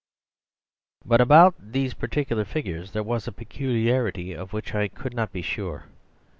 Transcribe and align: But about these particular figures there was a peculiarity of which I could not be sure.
But 1.11 1.21
about 1.21 1.53
these 1.59 1.93
particular 1.93 2.43
figures 2.43 2.89
there 2.89 3.03
was 3.03 3.27
a 3.27 3.31
peculiarity 3.31 4.33
of 4.33 4.51
which 4.51 4.73
I 4.73 4.87
could 4.87 5.13
not 5.13 5.31
be 5.31 5.43
sure. 5.43 5.89